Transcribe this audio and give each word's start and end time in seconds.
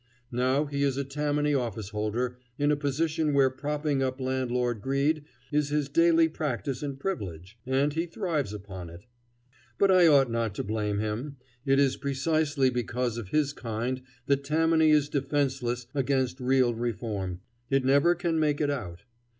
Now 0.31 0.65
he 0.65 0.81
is 0.81 0.97
a 0.97 1.03
Tammany 1.03 1.51
officeholder 1.51 2.37
in 2.57 2.71
a 2.71 2.75
position 2.75 3.35
where 3.35 3.51
propping 3.51 4.01
up 4.01 4.19
landlord 4.19 4.81
greed 4.81 5.25
is 5.51 5.69
his 5.69 5.89
daily 5.89 6.27
practice 6.27 6.81
and 6.81 6.99
privilege, 6.99 7.59
and 7.67 7.93
he 7.93 8.07
thrives 8.07 8.51
upon 8.51 8.89
it. 8.89 9.05
But 9.77 9.91
I 9.91 10.07
ought 10.07 10.31
not 10.31 10.55
to 10.55 10.63
blame 10.63 10.97
him. 10.97 11.37
It 11.67 11.77
is 11.77 11.97
precisely 11.97 12.71
because 12.71 13.19
of 13.19 13.27
his 13.27 13.53
kind 13.53 14.01
that 14.25 14.43
Tammany 14.43 14.89
is 14.89 15.07
defenceless 15.07 15.85
against 15.93 16.39
real 16.39 16.73
reform. 16.73 17.41
It 17.69 17.85
never 17.85 18.15
can 18.15 18.39
make 18.39 18.59
it 18.59 18.71
out. 18.71 19.03